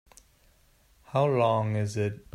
How 1.03 1.25
long 1.27 1.75
is 1.75 1.95
it? 1.95 2.25